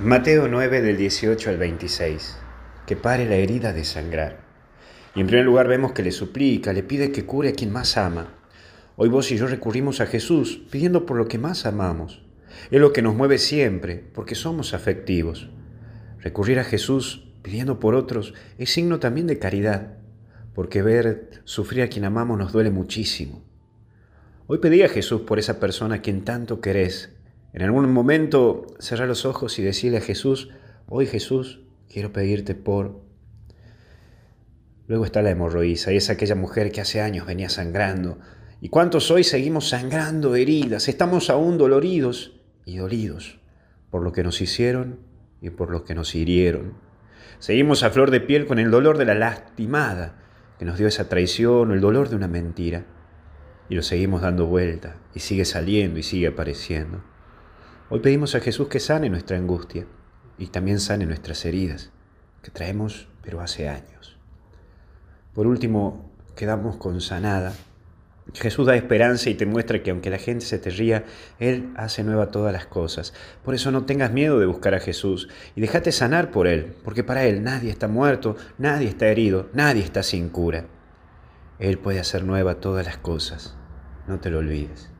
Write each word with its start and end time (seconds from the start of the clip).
Mateo 0.00 0.46
9 0.46 0.80
del 0.80 0.96
18 0.96 1.50
al 1.50 1.56
26. 1.56 2.36
Que 2.86 2.94
pare 2.94 3.28
la 3.28 3.34
herida 3.34 3.72
de 3.72 3.82
sangrar. 3.82 4.38
Y 5.16 5.20
en 5.20 5.26
primer 5.26 5.44
lugar 5.44 5.66
vemos 5.66 5.90
que 5.90 6.04
le 6.04 6.12
suplica, 6.12 6.72
le 6.72 6.84
pide 6.84 7.10
que 7.10 7.26
cure 7.26 7.48
a 7.48 7.52
quien 7.52 7.72
más 7.72 7.96
ama. 7.96 8.28
Hoy 8.94 9.08
vos 9.08 9.32
y 9.32 9.36
yo 9.36 9.48
recurrimos 9.48 10.00
a 10.00 10.06
Jesús 10.06 10.62
pidiendo 10.70 11.04
por 11.04 11.16
lo 11.16 11.26
que 11.26 11.38
más 11.38 11.66
amamos. 11.66 12.22
Es 12.70 12.80
lo 12.80 12.92
que 12.92 13.02
nos 13.02 13.16
mueve 13.16 13.38
siempre, 13.38 14.04
porque 14.14 14.36
somos 14.36 14.72
afectivos. 14.72 15.50
Recurrir 16.20 16.60
a 16.60 16.64
Jesús 16.64 17.26
pidiendo 17.42 17.80
por 17.80 17.96
otros 17.96 18.34
es 18.56 18.70
signo 18.70 19.00
también 19.00 19.26
de 19.26 19.40
caridad, 19.40 19.96
porque 20.54 20.80
ver 20.80 21.42
sufrir 21.42 21.82
a 21.82 21.88
quien 21.88 22.04
amamos 22.04 22.38
nos 22.38 22.52
duele 22.52 22.70
muchísimo. 22.70 23.42
Hoy 24.46 24.58
pedí 24.58 24.82
a 24.82 24.88
Jesús 24.88 25.22
por 25.22 25.40
esa 25.40 25.58
persona 25.58 25.96
a 25.96 26.02
quien 26.02 26.24
tanto 26.24 26.60
querés 26.60 27.17
en 27.52 27.62
algún 27.62 27.90
momento 27.92 28.66
cerrar 28.78 29.08
los 29.08 29.24
ojos 29.24 29.58
y 29.58 29.62
decirle 29.62 29.98
a 29.98 30.02
Jesús, 30.02 30.50
hoy 30.88 31.06
Jesús, 31.06 31.60
quiero 31.88 32.12
pedirte 32.12 32.54
por... 32.54 33.00
Luego 34.86 35.04
está 35.04 35.22
la 35.22 35.30
hemorroísa 35.30 35.92
y 35.92 35.96
es 35.96 36.10
aquella 36.10 36.34
mujer 36.34 36.72
que 36.72 36.80
hace 36.80 37.00
años 37.00 37.26
venía 37.26 37.48
sangrando. 37.48 38.18
¿Y 38.60 38.70
cuántos 38.70 39.10
hoy 39.10 39.22
seguimos 39.22 39.68
sangrando 39.68 40.34
heridas? 40.34 40.88
Estamos 40.88 41.30
aún 41.30 41.58
doloridos 41.58 42.40
y 42.64 42.78
dolidos 42.78 43.38
por 43.90 44.02
lo 44.02 44.12
que 44.12 44.22
nos 44.22 44.40
hicieron 44.40 44.98
y 45.40 45.50
por 45.50 45.70
lo 45.70 45.84
que 45.84 45.94
nos 45.94 46.14
hirieron. 46.14 46.74
Seguimos 47.38 47.82
a 47.82 47.90
flor 47.90 48.10
de 48.10 48.20
piel 48.20 48.46
con 48.46 48.58
el 48.58 48.70
dolor 48.70 48.98
de 48.98 49.04
la 49.04 49.14
lastimada 49.14 50.16
que 50.58 50.64
nos 50.64 50.78
dio 50.78 50.88
esa 50.88 51.08
traición 51.08 51.70
o 51.70 51.74
el 51.74 51.80
dolor 51.80 52.08
de 52.08 52.16
una 52.16 52.28
mentira. 52.28 52.84
Y 53.68 53.74
lo 53.74 53.82
seguimos 53.82 54.22
dando 54.22 54.46
vuelta 54.46 54.96
y 55.14 55.20
sigue 55.20 55.44
saliendo 55.44 55.98
y 55.98 56.02
sigue 56.02 56.28
apareciendo. 56.28 57.02
Hoy 57.90 58.00
pedimos 58.00 58.34
a 58.34 58.40
Jesús 58.40 58.68
que 58.68 58.80
sane 58.80 59.08
nuestra 59.08 59.38
angustia 59.38 59.86
y 60.36 60.48
también 60.48 60.78
sane 60.78 61.06
nuestras 61.06 61.46
heridas, 61.46 61.90
que 62.42 62.50
traemos 62.50 63.08
pero 63.22 63.40
hace 63.40 63.66
años. 63.66 64.18
Por 65.32 65.46
último, 65.46 66.12
quedamos 66.36 66.76
con 66.76 67.00
sanada. 67.00 67.54
Jesús 68.34 68.66
da 68.66 68.76
esperanza 68.76 69.30
y 69.30 69.36
te 69.36 69.46
muestra 69.46 69.82
que 69.82 69.90
aunque 69.90 70.10
la 70.10 70.18
gente 70.18 70.44
se 70.44 70.58
te 70.58 70.68
ría, 70.68 71.06
Él 71.38 71.72
hace 71.76 72.04
nueva 72.04 72.30
todas 72.30 72.52
las 72.52 72.66
cosas. 72.66 73.14
Por 73.42 73.54
eso 73.54 73.70
no 73.70 73.86
tengas 73.86 74.12
miedo 74.12 74.38
de 74.38 74.44
buscar 74.44 74.74
a 74.74 74.80
Jesús 74.80 75.30
y 75.56 75.62
déjate 75.62 75.90
sanar 75.90 76.30
por 76.30 76.46
Él, 76.46 76.76
porque 76.84 77.04
para 77.04 77.24
Él 77.24 77.42
nadie 77.42 77.70
está 77.70 77.88
muerto, 77.88 78.36
nadie 78.58 78.88
está 78.88 79.06
herido, 79.08 79.48
nadie 79.54 79.82
está 79.82 80.02
sin 80.02 80.28
cura. 80.28 80.66
Él 81.58 81.78
puede 81.78 82.00
hacer 82.00 82.22
nueva 82.22 82.56
todas 82.56 82.84
las 82.84 82.98
cosas. 82.98 83.56
No 84.06 84.20
te 84.20 84.28
lo 84.28 84.40
olvides. 84.40 84.90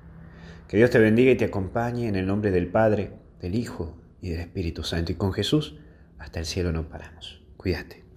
Que 0.68 0.76
Dios 0.76 0.90
te 0.90 0.98
bendiga 0.98 1.32
y 1.32 1.36
te 1.36 1.46
acompañe 1.46 2.08
en 2.08 2.16
el 2.16 2.26
nombre 2.26 2.50
del 2.50 2.66
Padre, 2.66 3.12
del 3.40 3.54
Hijo 3.54 3.96
y 4.20 4.28
del 4.30 4.40
Espíritu 4.40 4.82
Santo. 4.82 5.12
Y 5.12 5.14
con 5.14 5.32
Jesús 5.32 5.76
hasta 6.18 6.40
el 6.40 6.46
cielo 6.46 6.72
no 6.72 6.88
paramos. 6.90 7.42
Cuídate. 7.56 8.07